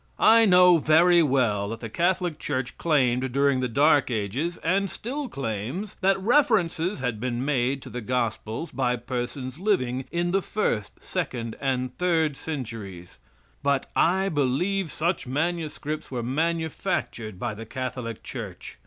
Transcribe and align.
I 0.17 0.45
know 0.45 0.79
very 0.79 1.21
well 1.21 1.69
that 1.69 1.79
the 1.79 1.87
Catholic 1.87 2.39
Church 2.39 2.75
claimed 2.79 3.31
during 3.31 3.59
the 3.59 3.67
Dark 3.67 4.09
Ages, 4.09 4.57
and 4.63 4.89
still 4.89 5.29
claims, 5.29 5.93
that 6.01 6.19
references 6.19 6.97
had 6.97 7.19
been 7.19 7.45
made 7.45 7.83
to 7.83 7.89
the 7.91 8.01
gospels 8.01 8.71
by 8.71 8.95
persons 8.95 9.59
living 9.59 10.05
in 10.11 10.31
the 10.31 10.41
first, 10.41 11.03
second 11.03 11.55
and 11.61 11.95
third 11.99 12.35
centuries; 12.35 13.19
but 13.61 13.91
I 13.95 14.27
believe 14.29 14.91
such 14.91 15.27
manuscripts 15.27 16.09
were 16.09 16.23
manufactured 16.23 17.37
by 17.39 17.53
the 17.53 17.67
Catholic 17.67 18.23
Church. 18.23 18.79